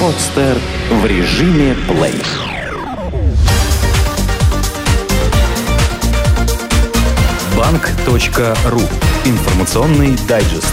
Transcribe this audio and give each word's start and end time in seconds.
Подстер 0.00 0.58
в 0.90 1.06
режиме 1.06 1.74
плей. 1.88 2.22
Банк.ру. 7.56 8.80
Информационный 9.24 10.16
дайджест. 10.28 10.72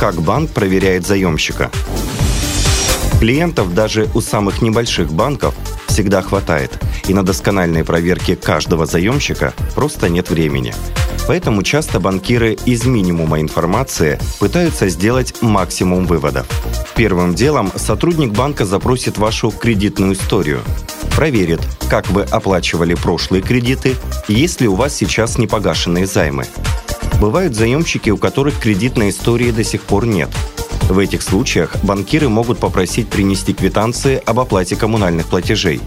Как 0.00 0.14
банк 0.16 0.50
проверяет 0.50 1.06
заемщика? 1.06 1.70
Клиентов 3.20 3.74
даже 3.74 4.08
у 4.14 4.20
самых 4.20 4.62
небольших 4.62 5.12
банков 5.12 5.54
всегда 5.88 6.22
хватает, 6.22 6.72
и 7.08 7.14
на 7.14 7.24
доскональной 7.24 7.84
проверке 7.84 8.36
каждого 8.36 8.86
заемщика 8.86 9.54
просто 9.74 10.08
нет 10.08 10.30
времени. 10.30 10.74
Поэтому 11.28 11.62
часто 11.62 12.00
банкиры 12.00 12.56
из 12.64 12.86
минимума 12.86 13.40
информации 13.42 14.18
пытаются 14.40 14.88
сделать 14.88 15.34
максимум 15.42 16.06
выводов. 16.06 16.46
Первым 16.96 17.34
делом 17.34 17.70
сотрудник 17.76 18.32
банка 18.32 18.64
запросит 18.64 19.18
вашу 19.18 19.50
кредитную 19.50 20.14
историю. 20.14 20.62
Проверит, 21.14 21.60
как 21.90 22.08
вы 22.08 22.22
оплачивали 22.22 22.94
прошлые 22.94 23.42
кредиты, 23.42 23.94
есть 24.26 24.62
ли 24.62 24.68
у 24.68 24.74
вас 24.74 24.94
сейчас 24.96 25.36
непогашенные 25.36 26.06
займы. 26.06 26.46
Бывают 27.20 27.54
заемщики, 27.54 28.08
у 28.08 28.16
которых 28.16 28.58
кредитной 28.58 29.10
истории 29.10 29.50
до 29.50 29.64
сих 29.64 29.82
пор 29.82 30.06
нет. 30.06 30.30
В 30.88 30.98
этих 30.98 31.20
случаях 31.20 31.76
банкиры 31.82 32.30
могут 32.30 32.58
попросить 32.58 33.08
принести 33.08 33.52
квитанции 33.52 34.22
об 34.24 34.40
оплате 34.40 34.76
коммунальных 34.76 35.26
платежей. 35.26 35.82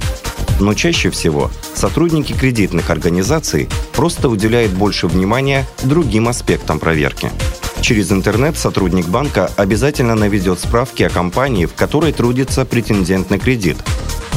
Но 0.61 0.75
чаще 0.75 1.09
всего 1.09 1.49
сотрудники 1.73 2.33
кредитных 2.33 2.91
организаций 2.91 3.67
просто 3.93 4.29
уделяют 4.29 4.71
больше 4.71 5.07
внимания 5.07 5.67
другим 5.83 6.27
аспектам 6.27 6.79
проверки. 6.79 7.31
Через 7.81 8.11
интернет 8.11 8.55
сотрудник 8.55 9.07
банка 9.07 9.49
обязательно 9.57 10.13
наведет 10.13 10.59
справки 10.59 11.01
о 11.01 11.09
компании, 11.09 11.65
в 11.65 11.73
которой 11.73 12.13
трудится 12.13 12.63
претендент 12.63 13.31
на 13.31 13.39
кредит, 13.39 13.77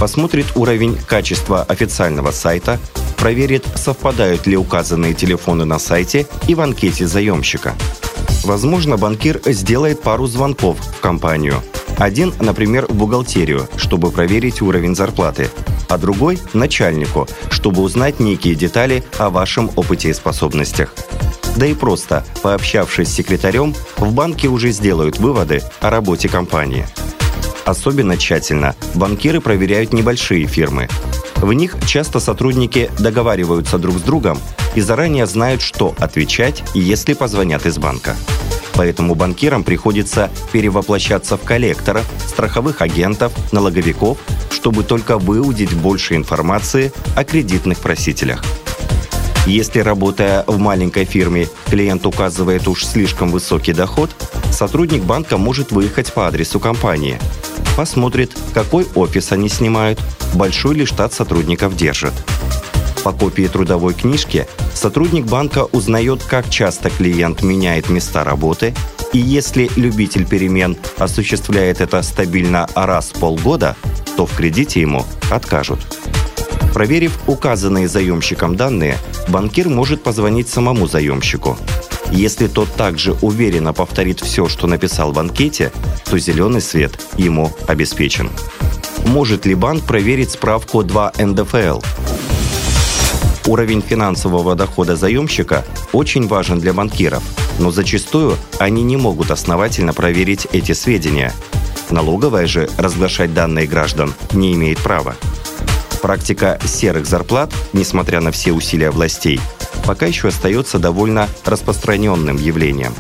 посмотрит 0.01 0.47
уровень 0.55 0.97
качества 0.97 1.63
официального 1.63 2.31
сайта, 2.31 2.81
проверит, 3.19 3.67
совпадают 3.75 4.47
ли 4.47 4.57
указанные 4.57 5.13
телефоны 5.13 5.67
на 5.67 5.79
сайте 5.79 6.27
и 6.49 6.55
в 6.55 6.63
анкете 6.63 7.07
заемщика. 7.07 7.75
Возможно, 8.45 8.97
банкир 8.97 9.43
сделает 9.45 10.01
пару 10.01 10.27
звонков 10.27 10.79
в 10.79 11.01
компанию. 11.01 11.63
Один, 11.99 12.33
например, 12.41 12.87
в 12.89 12.95
бухгалтерию, 12.95 13.69
чтобы 13.77 14.11
проверить 14.11 14.63
уровень 14.63 14.97
зарплаты, 14.97 15.51
а 15.95 15.99
другой– 15.99 16.41
начальнику, 16.53 17.29
чтобы 17.51 17.83
узнать 17.83 18.19
некие 18.19 18.57
детали 18.57 19.05
о 19.19 19.31
вашем 19.31 19.71
опыте 19.77 20.11
и 20.11 20.13
способностях. 20.13 20.93
Да 21.57 21.67
и 21.67 21.75
просто, 21.75 22.25
пообщавшись 22.43 23.09
с 23.09 23.15
секретарем, 23.15 23.75
в 23.97 24.13
банке 24.13 24.49
уже 24.49 24.71
сделают 24.73 25.19
выводы 25.19 25.63
о 25.81 25.91
работе 25.91 26.29
компании. 26.29 26.87
Особенно 27.65 28.17
тщательно 28.17 28.75
банкиры 28.95 29.41
проверяют 29.41 29.93
небольшие 29.93 30.47
фирмы. 30.47 30.89
В 31.37 31.53
них 31.53 31.77
часто 31.87 32.19
сотрудники 32.19 32.91
договариваются 32.99 33.79
друг 33.79 33.99
с 33.99 34.03
другом 34.03 34.39
и 34.75 34.81
заранее 34.81 35.27
знают, 35.27 35.63
что 35.63 35.95
отвечать, 35.99 36.65
если 36.75 37.15
позвонят 37.15 37.67
из 37.67 37.79
банка. 37.79 38.17
Поэтому 38.75 39.15
банкирам 39.15 39.63
приходится 39.63 40.31
перевоплощаться 40.53 41.37
в 41.37 41.43
коллекторов, 41.43 42.05
страховых 42.27 42.83
агентов, 42.83 43.33
налоговиков, 43.53 44.19
чтобы 44.55 44.85
только 44.85 45.19
выудить 45.19 45.75
больше 45.75 46.17
информации 46.17 46.93
о 47.17 47.25
кредитных 47.25 47.79
просителях. 47.79 48.43
Если, 49.47 49.81
работая 49.81 50.45
в 50.47 50.59
маленькой 50.59 51.05
фирме, 51.05 51.49
клиент 51.67 52.07
указывает 52.07 52.67
уж 52.67 52.87
слишком 52.87 53.31
высокий 53.31 53.75
доход, 53.75 54.11
сотрудник 54.51 55.03
банка 55.03 55.37
может 55.37 55.71
выехать 55.71 56.13
по 56.15 56.27
адресу 56.27 56.61
компании. 56.61 57.19
Посмотрит, 57.77 58.33
какой 58.55 58.87
офис 58.95 59.33
они 59.33 59.51
снимают, 59.51 60.01
большой 60.35 60.77
ли 60.77 60.87
штат 60.87 61.13
сотрудников 61.13 61.77
держат. 61.77 62.15
По 63.03 63.13
копии 63.13 63.49
трудовой 63.49 63.93
книжки 63.93 64.47
сотрудник 64.73 65.27
банка 65.27 65.67
узнает, 65.73 66.23
как 66.23 66.49
часто 66.49 66.89
клиент 66.89 67.43
меняет 67.43 67.91
места 67.91 68.25
работы, 68.25 68.75
и 69.13 69.19
если 69.19 69.71
любитель 69.77 70.27
перемен 70.27 70.77
осуществляет 70.97 71.83
это 71.83 72.01
стабильно 72.03 72.67
раз 72.75 73.11
в 73.11 73.21
полгода, 73.21 73.77
то 74.17 74.27
в 74.27 74.35
кредите 74.35 74.81
ему 74.81 75.05
откажут. 75.31 75.81
Проверив 76.73 77.19
указанные 77.29 77.87
заемщиком 77.87 78.57
данные, 78.57 78.99
банкир 79.29 79.69
может 79.69 80.03
позвонить 80.03 80.49
самому 80.49 80.87
заемщику. 80.87 81.57
Если 82.11 82.49
тот 82.49 82.73
также 82.73 83.13
уверенно 83.23 83.73
повторит 83.73 84.21
все, 84.21 84.49
что 84.49 84.67
написал 84.67 85.13
в 85.13 85.19
анкете, 85.19 85.73
то 86.05 86.19
зеленый 86.19 86.61
свет 86.61 86.99
ему 87.17 87.53
обеспечен. 87.67 88.31
Может 89.07 89.47
ли 89.47 89.55
банк 89.55 89.85
проверить 89.85 90.33
справку 90.33 90.83
2 90.83 91.13
НДФЛ? 91.19 91.81
Уровень 93.47 93.83
финансового 93.83 94.55
дохода 94.55 94.97
заемщика 94.97 95.65
очень 95.93 96.27
важен 96.27 96.61
для 96.61 96.73
банкиров, 96.73 97.23
но 97.59 97.71
зачастую 97.71 98.37
они 98.59 98.83
не 98.83 98.97
могут 98.97 99.31
основательно 99.31 99.93
проверить 99.93 100.49
эти 100.53 100.73
сведения. 100.73 101.33
Налоговая 101.91 102.47
же 102.47 102.69
разглашать 102.79 103.35
данные 103.35 103.67
граждан 103.67 104.15
не 104.33 104.55
имеет 104.55 104.79
права. 104.79 105.17
Практика 106.03 106.59
серых 106.65 107.07
зарплат, 107.07 107.53
несмотря 107.73 108.21
на 108.21 108.31
все 108.31 108.53
усилия 108.53 108.91
властей, 108.91 109.41
пока 109.87 110.07
еще 110.07 110.29
остается 110.29 110.79
довольно 110.79 111.29
распространенным 111.45 112.37
явлением. 112.37 112.95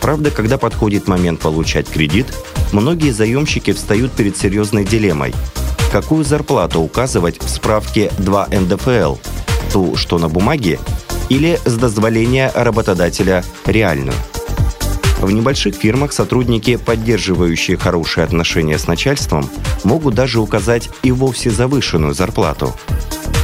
Правда, 0.00 0.30
когда 0.30 0.58
подходит 0.58 1.08
момент 1.08 1.40
получать 1.40 1.88
кредит, 1.88 2.26
многие 2.72 3.10
заемщики 3.10 3.72
встают 3.72 4.12
перед 4.12 4.36
серьезной 4.36 4.84
дилеммой. 4.84 5.34
Какую 5.92 6.24
зарплату 6.24 6.80
указывать 6.80 7.42
в 7.42 7.48
справке 7.48 8.12
2 8.18 8.46
НДФЛ? 8.46 9.16
Ту, 9.72 9.96
что 9.96 10.18
на 10.18 10.28
бумаге, 10.28 10.78
или 11.28 11.58
с 11.64 11.74
дозволения 11.74 12.50
работодателя 12.54 13.44
реальную? 13.66 14.14
В 15.20 15.30
небольших 15.30 15.74
фирмах 15.74 16.12
сотрудники, 16.12 16.76
поддерживающие 16.76 17.76
хорошие 17.76 18.24
отношения 18.24 18.78
с 18.78 18.86
начальством, 18.86 19.48
могут 19.84 20.14
даже 20.14 20.40
указать 20.40 20.88
и 21.02 21.12
вовсе 21.12 21.50
завышенную 21.50 22.14
зарплату. 22.14 22.74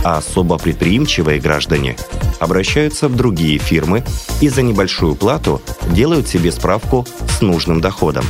А 0.02 0.18
особо 0.18 0.56
предприимчивые 0.56 1.38
граждане 1.38 1.96
обращаются 2.40 3.08
в 3.08 3.16
другие 3.16 3.58
фирмы 3.58 4.04
и 4.40 4.48
за 4.48 4.62
небольшую 4.62 5.16
плату 5.16 5.60
делают 5.90 6.28
себе 6.28 6.50
справку 6.50 7.06
с 7.28 7.42
нужным 7.42 7.80
доходом. 7.80 8.24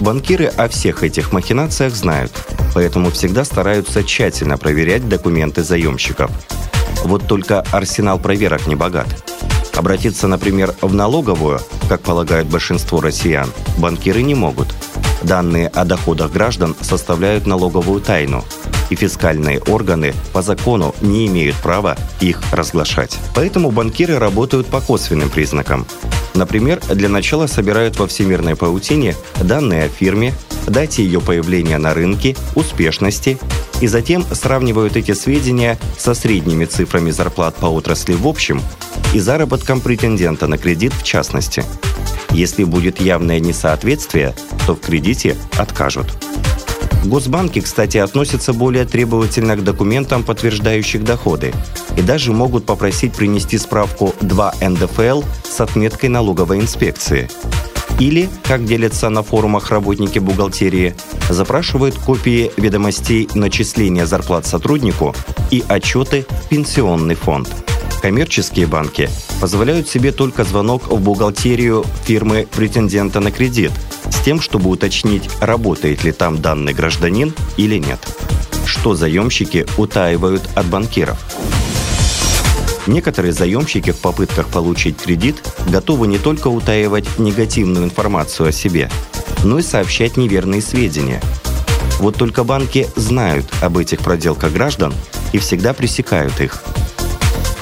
Банкиры 0.00 0.46
о 0.46 0.68
всех 0.68 1.04
этих 1.04 1.32
махинациях 1.32 1.94
знают, 1.94 2.32
поэтому 2.74 3.10
всегда 3.10 3.44
стараются 3.44 4.02
тщательно 4.02 4.58
проверять 4.58 5.08
документы 5.08 5.62
заемщиков. 5.62 6.30
Вот 7.04 7.26
только 7.26 7.60
арсенал 7.70 8.18
проверок 8.18 8.66
не 8.66 8.74
богат. 8.74 9.29
Обратиться, 9.80 10.28
например, 10.28 10.74
в 10.82 10.92
налоговую, 10.92 11.58
как 11.88 12.02
полагают 12.02 12.46
большинство 12.48 13.00
россиян, 13.00 13.50
банкиры 13.78 14.20
не 14.20 14.34
могут. 14.34 14.68
Данные 15.22 15.68
о 15.68 15.86
доходах 15.86 16.30
граждан 16.32 16.76
составляют 16.82 17.46
налоговую 17.46 18.02
тайну, 18.02 18.44
и 18.90 18.94
фискальные 18.94 19.58
органы 19.60 20.12
по 20.34 20.42
закону 20.42 20.94
не 21.00 21.28
имеют 21.28 21.56
права 21.56 21.96
их 22.20 22.42
разглашать. 22.52 23.16
Поэтому 23.34 23.70
банкиры 23.70 24.18
работают 24.18 24.66
по 24.66 24.82
косвенным 24.82 25.30
признакам. 25.30 25.86
Например, 26.34 26.78
для 26.92 27.08
начала 27.08 27.46
собирают 27.46 27.98
во 27.98 28.06
всемирной 28.06 28.56
паутине 28.56 29.16
данные 29.40 29.84
о 29.84 29.88
фирме, 29.88 30.34
дате 30.66 31.02
ее 31.02 31.22
появления 31.22 31.78
на 31.78 31.94
рынке, 31.94 32.36
успешности, 32.54 33.38
и 33.80 33.86
затем 33.86 34.24
сравнивают 34.32 34.96
эти 34.96 35.12
сведения 35.12 35.78
со 35.98 36.14
средними 36.14 36.64
цифрами 36.64 37.10
зарплат 37.10 37.56
по 37.56 37.66
отрасли 37.66 38.14
в 38.14 38.26
общем 38.26 38.60
и 39.14 39.18
заработком 39.18 39.80
претендента 39.80 40.46
на 40.46 40.58
кредит 40.58 40.92
в 40.92 41.02
частности. 41.02 41.64
Если 42.30 42.64
будет 42.64 43.00
явное 43.00 43.40
несоответствие, 43.40 44.34
то 44.66 44.74
в 44.74 44.80
кредите 44.80 45.36
откажут. 45.58 46.06
Госбанки, 47.04 47.60
кстати, 47.60 47.96
относятся 47.96 48.52
более 48.52 48.84
требовательно 48.84 49.56
к 49.56 49.64
документам, 49.64 50.22
подтверждающих 50.22 51.02
доходы, 51.02 51.52
и 51.96 52.02
даже 52.02 52.32
могут 52.32 52.66
попросить 52.66 53.14
принести 53.14 53.56
справку 53.56 54.14
2 54.20 54.54
НДФЛ 54.60 55.22
с 55.42 55.60
отметкой 55.60 56.10
налоговой 56.10 56.60
инспекции. 56.60 57.28
Или, 58.00 58.28
как 58.42 58.64
делятся 58.64 59.08
на 59.10 59.22
форумах 59.22 59.70
работники 59.70 60.18
бухгалтерии, 60.18 60.96
запрашивают 61.28 61.94
копии 61.96 62.50
ведомостей 62.56 63.28
начисления 63.34 64.06
зарплат 64.06 64.44
сотруднику 64.44 65.14
и 65.52 65.62
отчеты 65.68 66.26
в 66.28 66.48
пенсионный 66.48 67.14
фонд. 67.14 67.48
Коммерческие 68.02 68.66
банки 68.66 69.08
позволяют 69.40 69.88
себе 69.88 70.10
только 70.10 70.42
звонок 70.42 70.90
в 70.90 70.98
бухгалтерию 71.00 71.84
фирмы 72.04 72.48
претендента 72.50 73.20
на 73.20 73.30
кредит– 73.30 73.70
с 74.10 74.22
тем, 74.22 74.40
чтобы 74.40 74.70
уточнить, 74.70 75.30
работает 75.40 76.04
ли 76.04 76.12
там 76.12 76.42
данный 76.42 76.74
гражданин 76.74 77.34
или 77.56 77.76
нет. 77.76 78.00
Что 78.66 78.94
заемщики 78.94 79.66
утаивают 79.76 80.42
от 80.54 80.66
банкиров? 80.66 81.18
Некоторые 82.86 83.32
заемщики 83.32 83.92
в 83.92 83.98
попытках 83.98 84.48
получить 84.48 84.96
кредит 84.96 85.36
готовы 85.68 86.06
не 86.06 86.18
только 86.18 86.48
утаивать 86.48 87.18
негативную 87.18 87.84
информацию 87.84 88.48
о 88.48 88.52
себе, 88.52 88.90
но 89.44 89.58
и 89.58 89.62
сообщать 89.62 90.16
неверные 90.16 90.62
сведения. 90.62 91.20
Вот 91.98 92.16
только 92.16 92.44
банки 92.44 92.88
знают 92.96 93.46
об 93.60 93.76
этих 93.76 94.00
проделках 94.00 94.52
граждан 94.52 94.94
и 95.32 95.38
всегда 95.38 95.74
пресекают 95.74 96.40
их. 96.40 96.62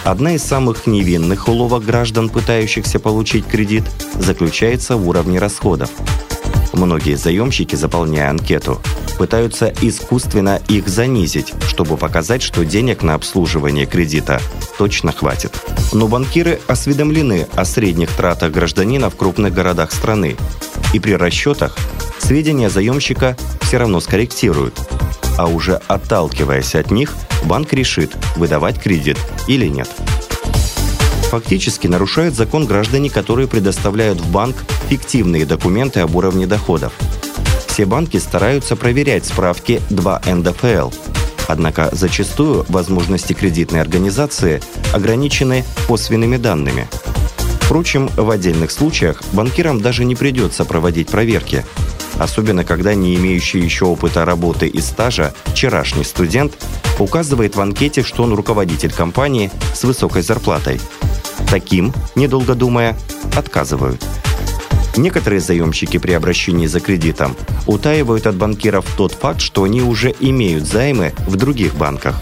Одна 0.04 0.34
из 0.34 0.42
самых 0.42 0.86
невинных 0.86 1.48
уловок 1.48 1.84
граждан, 1.84 2.30
пытающихся 2.30 2.98
получить 2.98 3.46
кредит, 3.46 3.84
заключается 4.14 4.96
в 4.96 5.08
уровне 5.08 5.38
расходов. 5.38 5.90
Многие 6.72 7.16
заемщики, 7.16 7.74
заполняя 7.76 8.30
анкету, 8.30 8.80
пытаются 9.16 9.72
искусственно 9.80 10.60
их 10.68 10.88
занизить, 10.88 11.52
чтобы 11.66 11.96
показать, 11.96 12.42
что 12.42 12.64
денег 12.64 13.02
на 13.02 13.14
обслуживание 13.14 13.86
кредита 13.86 14.40
точно 14.76 15.12
хватит. 15.12 15.52
Но 15.92 16.08
банкиры 16.08 16.60
осведомлены 16.66 17.48
о 17.54 17.64
средних 17.64 18.10
тратах 18.10 18.52
гражданина 18.52 19.10
в 19.10 19.16
крупных 19.16 19.52
городах 19.52 19.92
страны. 19.92 20.36
И 20.92 21.00
при 21.00 21.12
расчетах 21.12 21.76
сведения 22.18 22.70
заемщика 22.70 23.36
все 23.62 23.78
равно 23.78 24.00
скорректируют. 24.00 24.78
А 25.36 25.46
уже 25.46 25.80
отталкиваясь 25.88 26.74
от 26.74 26.90
них, 26.90 27.14
банк 27.44 27.72
решит, 27.72 28.16
выдавать 28.36 28.80
кредит 28.80 29.18
или 29.46 29.66
нет. 29.66 29.88
Фактически 31.30 31.86
нарушают 31.86 32.34
закон 32.34 32.64
граждане, 32.64 33.10
которые 33.10 33.48
предоставляют 33.48 34.18
в 34.18 34.32
банк 34.32 34.56
фиктивные 34.88 35.44
документы 35.44 36.00
об 36.00 36.16
уровне 36.16 36.46
доходов. 36.46 36.94
Все 37.66 37.84
банки 37.84 38.16
стараются 38.16 38.76
проверять 38.76 39.26
справки 39.26 39.82
2 39.90 40.22
НДФЛ. 40.24 40.90
Однако 41.46 41.90
зачастую 41.92 42.64
возможности 42.70 43.34
кредитной 43.34 43.82
организации 43.82 44.62
ограничены 44.94 45.64
косвенными 45.86 46.38
данными. 46.38 46.88
Впрочем, 47.60 48.08
в 48.16 48.30
отдельных 48.30 48.70
случаях 48.70 49.22
банкирам 49.32 49.82
даже 49.82 50.06
не 50.06 50.16
придется 50.16 50.64
проводить 50.64 51.10
проверки, 51.10 51.66
особенно 52.18 52.64
когда 52.64 52.94
не 52.94 53.14
имеющий 53.16 53.60
еще 53.60 53.84
опыта 53.84 54.24
работы 54.24 54.66
и 54.66 54.80
стажа 54.80 55.34
вчерашний 55.44 56.04
студент 56.04 56.54
указывает 56.98 57.54
в 57.54 57.60
анкете, 57.60 58.02
что 58.02 58.22
он 58.22 58.32
руководитель 58.32 58.92
компании 58.92 59.50
с 59.74 59.84
высокой 59.84 60.22
зарплатой– 60.22 60.80
Таким, 61.50 61.92
недолго 62.14 62.54
думая, 62.54 62.96
отказывают. 63.36 64.04
Некоторые 64.96 65.40
заемщики 65.40 65.98
при 65.98 66.12
обращении 66.12 66.66
за 66.66 66.80
кредитом 66.80 67.36
утаивают 67.66 68.26
от 68.26 68.34
банкиров 68.34 68.84
тот 68.96 69.12
факт, 69.12 69.40
что 69.40 69.62
они 69.62 69.80
уже 69.80 70.12
имеют 70.18 70.66
займы 70.66 71.12
в 71.26 71.36
других 71.36 71.76
банках. 71.76 72.20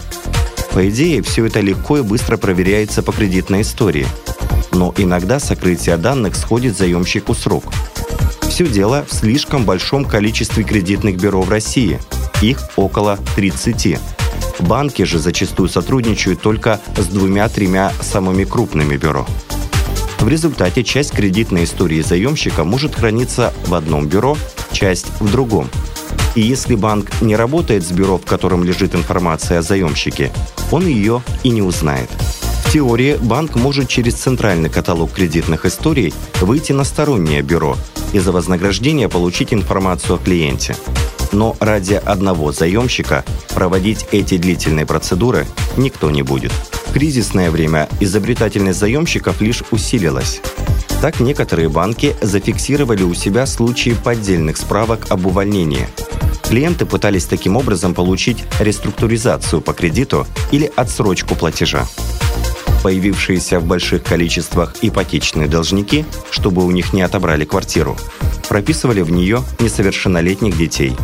По 0.73 0.87
идее, 0.87 1.23
все 1.23 1.45
это 1.45 1.59
легко 1.59 1.97
и 1.97 2.03
быстро 2.03 2.37
проверяется 2.37 3.01
по 3.01 3.11
кредитной 3.11 3.61
истории. 3.61 4.05
Но 4.71 4.93
иногда 4.95 5.39
сокрытие 5.39 5.97
данных 5.97 6.35
сходит 6.35 6.77
заемщику 6.77 7.33
с 7.33 7.47
рук. 7.47 7.63
Все 8.43 8.67
дело 8.67 9.05
в 9.09 9.13
слишком 9.13 9.65
большом 9.65 10.05
количестве 10.05 10.63
кредитных 10.63 11.17
бюро 11.17 11.41
в 11.41 11.49
России. 11.49 11.99
Их 12.41 12.59
около 12.75 13.17
30. 13.35 13.97
Банки 14.59 15.03
же 15.03 15.19
зачастую 15.19 15.69
сотрудничают 15.69 16.41
только 16.41 16.79
с 16.97 17.05
двумя-тремя 17.05 17.93
самыми 18.01 18.43
крупными 18.43 18.97
бюро. 18.97 19.25
В 20.19 20.27
результате 20.27 20.83
часть 20.83 21.11
кредитной 21.11 21.63
истории 21.65 22.01
заемщика 22.01 22.63
может 22.63 22.95
храниться 22.95 23.53
в 23.65 23.73
одном 23.73 24.07
бюро, 24.07 24.37
часть 24.71 25.07
в 25.19 25.31
другом. 25.31 25.69
И 26.35 26.41
если 26.41 26.75
банк 26.75 27.21
не 27.21 27.35
работает 27.35 27.85
с 27.85 27.91
бюро, 27.91 28.17
в 28.17 28.25
котором 28.25 28.63
лежит 28.63 28.93
информация 28.93 29.59
о 29.59 29.61
заемщике, 29.61 30.31
он 30.71 30.85
ее 30.85 31.21
и 31.43 31.49
не 31.49 31.61
узнает. 31.61 32.09
В 32.65 32.73
теории 32.73 33.15
банк 33.15 33.55
может 33.55 33.87
через 33.87 34.15
центральный 34.15 34.69
каталог 34.69 35.11
кредитных 35.13 35.65
историй 35.65 36.13
выйти 36.41 36.73
на 36.73 36.83
стороннее 36.83 37.41
бюро 37.41 37.77
и 38.11 38.19
за 38.19 38.31
вознаграждение 38.31 39.07
получить 39.07 39.53
информацию 39.53 40.15
о 40.15 40.19
клиенте. 40.19 40.75
Но 41.31 41.55
ради 41.59 41.93
одного 41.93 42.51
заемщика 42.51 43.23
проводить 43.53 44.05
эти 44.11 44.37
длительные 44.37 44.85
процедуры 44.85 45.45
никто 45.75 46.09
не 46.09 46.23
будет. 46.23 46.51
В 46.87 46.93
кризисное 46.93 47.51
время 47.51 47.89
изобретательность 47.99 48.79
заемщиков 48.79 49.41
лишь 49.41 49.63
усилилась. 49.71 50.41
Так 51.01 51.19
некоторые 51.19 51.69
банки 51.69 52.15
зафиксировали 52.21 53.03
у 53.03 53.13
себя 53.13 53.45
случаи 53.45 53.95
поддельных 54.03 54.57
справок 54.57 55.07
об 55.09 55.27
увольнении. 55.27 55.87
Клиенты 56.43 56.85
пытались 56.85 57.25
таким 57.25 57.57
образом 57.57 57.93
получить 57.93 58.43
реструктуризацию 58.59 59.61
по 59.61 59.73
кредиту 59.73 60.25
или 60.51 60.71
отсрочку 60.75 61.35
платежа. 61.35 61.85
Появившиеся 62.83 63.59
в 63.59 63.65
больших 63.65 64.03
количествах 64.03 64.75
ипотечные 64.81 65.47
должники, 65.47 66.05
чтобы 66.31 66.65
у 66.65 66.71
них 66.71 66.93
не 66.93 67.01
отобрали 67.01 67.43
квартиру, 67.43 67.97
прописывали 68.47 69.01
в 69.01 69.11
нее 69.11 69.43
несовершеннолетних 69.59 70.57
детей. 70.57 70.95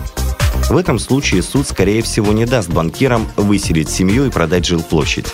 В 0.69 0.77
этом 0.77 0.97
случае 0.97 1.43
суд, 1.43 1.67
скорее 1.67 2.01
всего, 2.01 2.31
не 2.31 2.45
даст 2.45 2.69
банкирам 2.69 3.27
выселить 3.35 3.89
семью 3.89 4.25
и 4.25 4.29
продать 4.29 4.65
жилплощадь. 4.65 5.27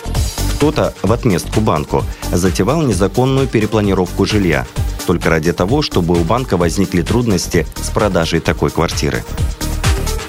Кто-то 0.56 0.92
в 1.02 1.12
отместку 1.12 1.60
банку 1.60 2.04
затевал 2.32 2.82
незаконную 2.82 3.46
перепланировку 3.46 4.26
жилья, 4.26 4.66
только 5.06 5.30
ради 5.30 5.52
того, 5.52 5.82
чтобы 5.82 6.20
у 6.20 6.24
банка 6.24 6.56
возникли 6.56 7.02
трудности 7.02 7.66
с 7.76 7.90
продажей 7.90 8.40
такой 8.40 8.70
квартиры. 8.70 9.24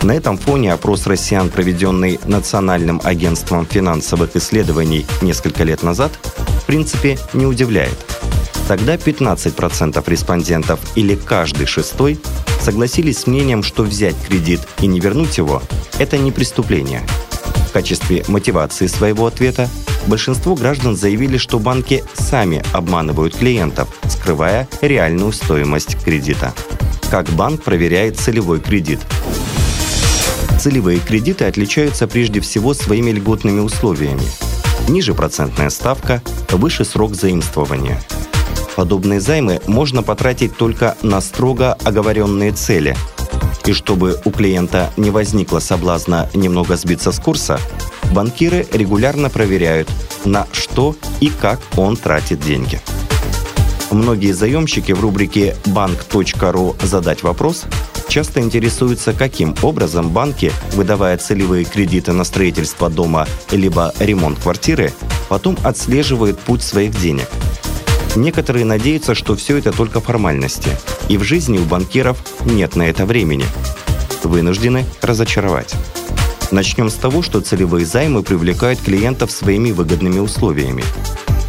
На 0.04 0.14
этом 0.14 0.38
фоне 0.38 0.74
опрос 0.74 1.06
россиян, 1.06 1.50
проведенный 1.50 2.20
Национальным 2.26 3.02
агентством 3.04 3.66
финансовых 3.66 4.36
исследований 4.36 5.06
несколько 5.22 5.64
лет 5.64 5.84
назад, 5.84 6.12
в 6.62 6.66
принципе 6.66 7.20
не 7.34 7.46
удивляет– 7.46 7.98
Тогда 8.68 8.96
15% 8.96 10.04
респондентов 10.08 10.80
или 10.96 11.16
каждый 11.16 11.66
шестой 11.66 12.20
согласились 12.62 13.20
с 13.20 13.28
мнением, 13.28 13.64
что 13.64 13.84
взять 13.84 14.16
кредит 14.28 14.62
и 14.82 14.88
не 14.88 15.00
вернуть 15.00 15.38
его– 15.38 15.62
это 16.00 16.18
не 16.18 16.32
преступление. 16.32 17.02
В 17.70 17.74
качестве 17.74 18.24
мотивации 18.28 18.88
своего 18.88 19.28
ответа 19.28 19.70
большинство 20.08 20.56
граждан 20.56 20.96
заявили, 20.96 21.38
что 21.38 21.60
банки 21.60 22.04
сами 22.14 22.64
обманывают 22.74 23.36
клиентов, 23.36 23.88
скрывая 24.10 24.68
реальную 24.82 25.32
стоимость 25.32 26.02
кредита. 26.04 26.54
Как 27.10 27.30
банк 27.30 27.64
проверяет 27.64 28.20
целевой 28.20 28.60
кредит? 28.60 29.00
Целевые 30.60 31.00
кредиты 31.00 31.46
отличаются 31.46 32.08
прежде 32.08 32.40
всего 32.40 32.74
своими 32.74 33.12
льготными 33.12 33.60
условиями. 33.60 34.28
Ниже 34.88 35.14
процентная 35.14 35.70
ставка, 35.70 36.22
выше 36.52 36.86
срок 36.86 37.16
заимствования– 37.16 38.02
Подобные 38.76 39.20
займы 39.20 39.60
можно 39.68 40.02
потратить 40.02 40.56
только 40.56 40.96
на 41.02 41.22
строго 41.22 41.74
оговоренные 41.74 42.52
цели. 42.52 42.96
И 43.66 43.74
чтобы 43.74 44.20
у 44.26 44.32
клиента 44.32 44.92
не 44.98 45.12
возникло 45.12 45.60
соблазна 45.60 46.30
немного 46.34 46.78
сбиться 46.78 47.12
с 47.12 47.20
курса, 47.20 47.60
банкиры 48.12 48.68
регулярно 48.72 49.30
проверяют, 49.30 49.90
на 50.26 50.48
что 50.52 50.96
и 51.20 51.30
как 51.30 51.60
он 51.76 51.96
тратит 51.96 52.40
деньги. 52.40 52.82
Многие 53.92 54.32
заемщики 54.32 54.94
в 54.94 55.02
рубрике 55.02 55.58
bank.ru 55.66 56.76
«Задать 56.86 57.24
вопрос» 57.24 57.66
часто 58.08 58.40
интересуются, 58.40 59.14
каким 59.14 59.54
образом 59.62 60.10
банки, 60.10 60.52
выдавая 60.74 61.18
целевые 61.18 61.66
кредиты 61.66 62.14
на 62.14 62.24
строительство 62.24 62.90
дома 62.90 63.28
либо 63.52 63.94
ремонт 64.00 64.40
квартиры, 64.40 64.94
потом 65.30 65.58
отслеживают 65.64 66.40
путь 66.40 66.64
своих 66.64 66.98
денег– 67.00 67.28
Некоторые 68.16 68.66
надеются, 68.66 69.16
что 69.16 69.36
все 69.36 69.58
это 69.58 69.72
только 69.72 70.02
формальности, 70.02 70.70
и 71.08 71.18
в 71.18 71.24
жизни 71.24 71.58
у 71.58 71.64
банкиров 71.64 72.18
нет 72.46 72.76
на 72.76 72.84
это 72.84 73.06
времени. 73.06 73.46
Вынуждены 74.24 74.86
разочаровать. 75.02 75.74
Начнем 76.52 76.90
с 76.90 76.96
того, 76.96 77.22
что 77.22 77.40
целевые 77.40 77.86
займы 77.86 78.22
привлекают 78.22 78.82
клиентов 78.82 79.32
своими 79.32 79.72
выгодными 79.72 80.20
условиями. 80.20 80.84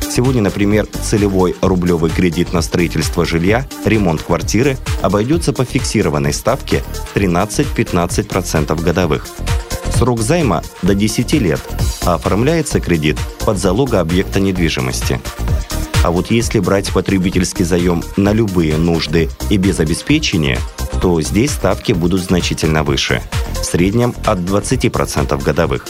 Сегодня, 0.09 0.42
например, 0.42 0.87
целевой 0.87 1.57
рублевый 1.62 2.11
кредит 2.11 2.52
на 2.52 2.62
строительство 2.62 3.25
жилья, 3.25 3.66
ремонт 3.85 4.23
квартиры 4.23 4.78
обойдется 5.00 5.52
по 5.52 5.64
фиксированной 5.64 6.33
ставке 6.33 6.85
13-15% 7.14 8.81
годовых. 8.81 9.26
Срок 9.97 10.21
займа 10.21 10.62
до 10.83 10.95
10 10.95 11.33
лет, 11.35 11.61
а 12.04 12.14
оформляется 12.14 12.78
кредит 12.78 13.19
под 13.45 13.59
залога 13.59 14.00
объекта 14.00 14.38
недвижимости. 14.38 15.21
А 16.02 16.11
вот 16.11 16.30
если 16.30 16.59
брать 16.59 16.92
потребительский 16.92 17.64
заем 17.64 18.02
на 18.16 18.32
любые 18.32 18.76
нужды 18.76 19.30
и 19.50 19.56
без 19.56 19.78
обеспечения, 19.78 20.59
то 21.00 21.21
здесь 21.21 21.52
ставки 21.52 21.92
будут 21.92 22.23
значительно 22.23 22.82
выше, 22.82 23.23
в 23.54 23.64
среднем 23.64 24.14
от 24.25 24.40
20% 24.40 25.42
годовых. 25.42 25.87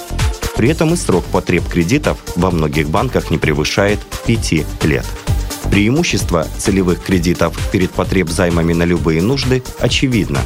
При 0.54 0.68
этом 0.68 0.92
и 0.92 0.96
срок 0.96 1.24
потреб 1.24 1.66
кредитов 1.66 2.18
во 2.36 2.50
многих 2.50 2.90
банках 2.90 3.30
не 3.30 3.38
превышает 3.38 4.00
5 4.26 4.84
лет. 4.84 5.06
Преимущество 5.70 6.46
целевых 6.58 7.02
кредитов 7.02 7.58
перед 7.70 7.90
потреб 7.90 8.28
займами 8.28 8.74
на 8.74 8.82
любые 8.82 9.22
нужды 9.22 9.62
очевидно. 9.80 10.40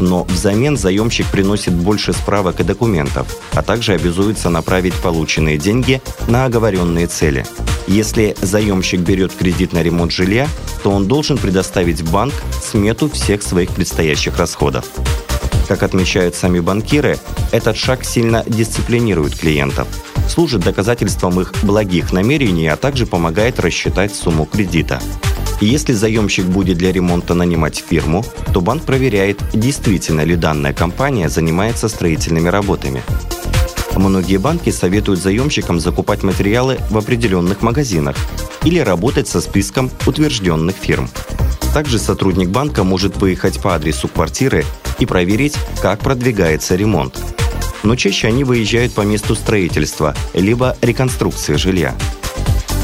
Но 0.00 0.24
взамен 0.24 0.76
заемщик 0.76 1.26
приносит 1.26 1.72
больше 1.72 2.12
справок 2.12 2.58
и 2.58 2.64
документов, 2.64 3.28
а 3.52 3.62
также 3.62 3.92
обязуется 3.92 4.50
направить 4.50 4.94
полученные 4.94 5.56
деньги 5.56 6.02
на 6.26 6.46
оговоренные 6.46 7.06
цели– 7.06 7.46
Если 7.86 8.34
заемщик 8.40 9.00
берет 9.00 9.32
кредит 9.34 9.72
на 9.72 9.82
ремонт 9.82 10.10
жилья, 10.10 10.48
то 10.82 10.90
он 10.90 11.06
должен 11.06 11.36
предоставить 11.36 12.02
банк 12.02 12.34
смету 12.62 13.10
всех 13.10 13.42
своих 13.42 13.70
предстоящих 13.70 14.38
расходов. 14.38 14.86
Как 15.68 15.82
отмечают 15.82 16.34
сами 16.34 16.60
банкиры, 16.60 17.18
этот 17.52 17.76
шаг 17.76 18.04
сильно 18.04 18.42
дисциплинирует 18.46 19.34
клиентов, 19.36 19.88
служит 20.28 20.62
доказательством 20.62 21.40
их 21.40 21.52
благих 21.62 22.12
намерений, 22.12 22.68
а 22.68 22.76
также 22.76 23.06
помогает 23.06 23.60
рассчитать 23.60 24.14
сумму 24.14 24.46
кредита. 24.46 25.00
Если 25.60 25.92
заемщик 25.92 26.46
будет 26.46 26.78
для 26.78 26.92
ремонта 26.92 27.34
нанимать 27.34 27.76
фирму, 27.76 28.24
то 28.52 28.60
банк 28.60 28.84
проверяет, 28.84 29.42
действительно 29.54 30.22
ли 30.22 30.36
данная 30.36 30.74
компания 30.74 31.28
занимается 31.28 31.88
строительными 31.88 32.48
работами. 32.48 33.02
Многие 33.96 34.38
банки 34.38 34.70
советуют 34.70 35.20
заемщикам 35.20 35.80
закупать 35.80 36.22
материалы 36.22 36.78
в 36.90 36.98
определенных 36.98 37.62
магазинах 37.62 38.16
или 38.64 38.78
работать 38.78 39.28
со 39.28 39.40
списком 39.40 39.90
утвержденных 40.06 40.76
фирм. 40.76 41.08
Также 41.72 41.98
сотрудник 41.98 42.50
банка 42.50 42.84
может 42.84 43.16
выехать 43.16 43.60
по 43.60 43.74
адресу 43.74 44.08
квартиры 44.08 44.64
и 44.98 45.06
проверить, 45.06 45.56
как 45.80 46.00
продвигается 46.00 46.76
ремонт. 46.76 47.20
Но 47.82 47.96
чаще 47.96 48.28
они 48.28 48.44
выезжают 48.44 48.92
по 48.94 49.02
месту 49.02 49.34
строительства, 49.34 50.14
либо 50.32 50.76
реконструкции 50.80 51.56
жилья. 51.56 51.94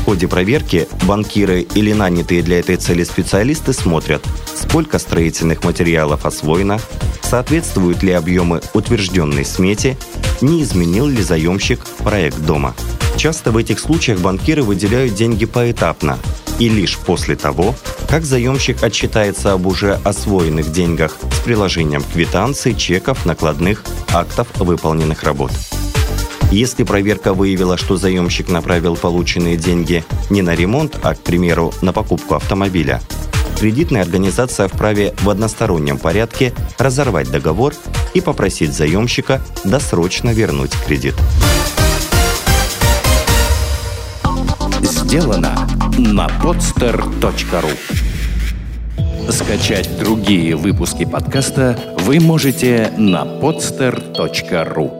В 0.01 0.05
ходе 0.05 0.29
проверки 0.29 0.89
банкиры 1.07 1.61
или 1.61 1.93
нанятые 1.93 2.43
для 2.43 2.59
этой 2.59 2.77
цели 2.77 3.05
специалисты 3.05 3.73
смотрят, 3.73 4.23
сколько 4.55 4.99
строительных 4.99 5.63
материалов 5.65 6.27
освоено, 6.27 6.81
соответствуют 7.31 8.03
ли 8.03 8.11
объемы 8.11 8.61
утвержденной 8.75 9.45
смете, 9.45 9.97
не 10.41 10.63
изменил 10.65 11.07
ли 11.07 11.23
заемщик 11.23 11.87
проект 11.99 12.41
дома. 12.41 12.75
Часто 13.17 13.53
в 13.53 13.57
этих 13.57 13.79
случаях 13.79 14.19
банкиры 14.19 14.65
выделяют 14.65 15.15
деньги 15.15 15.45
поэтапно 15.45 16.19
и 16.59 16.69
лишь 16.69 16.99
после 16.99 17.37
того, 17.37 17.77
как 18.09 18.25
заемщик 18.25 18.83
отчитается 18.83 19.53
об 19.53 19.67
уже 19.69 20.01
освоенных 20.03 20.73
деньгах 20.73 21.17
с 21.33 21.39
приложением 21.41 22.03
квитанций, 22.03 22.75
чеков, 22.75 23.25
накладных, 23.25 23.85
актов 24.13 24.49
выполненных 24.57 25.23
работ. 25.23 25.53
Если 26.51 26.83
проверка 26.83 27.33
выявила, 27.33 27.77
что 27.77 27.97
заемщик 27.97 28.49
направил 28.49 28.97
полученные 28.97 29.57
деньги 29.57 30.05
не 30.31 30.43
на 30.43 30.57
ремонт, 30.57 30.99
а, 31.05 31.15
к 31.15 31.21
примеру, 31.21 31.73
на 31.81 31.93
покупку 31.93 32.35
автомобиля, 32.35 33.01
кредитная 33.61 34.01
организация 34.01 34.69
вправе 34.69 35.13
в 35.21 35.29
одностороннем 35.29 35.99
порядке 35.99 36.55
разорвать 36.79 37.31
договор 37.31 37.75
и 38.15 38.23
попросить 38.23 38.73
заемщика 38.73 39.43
досрочно 39.65 40.31
вернуть 40.31 40.73
кредит. 40.87 41.15
Сделано 44.81 45.69
на 45.99 46.29
podster.ru 46.43 47.71
Скачать 49.31 49.99
другие 49.99 50.57
выпуски 50.57 51.05
подкаста 51.05 51.79
вы 51.99 52.19
можете 52.19 52.91
на 52.97 53.25
podster.ru 53.25 55.00